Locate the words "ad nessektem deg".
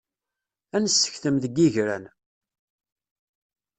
0.75-1.53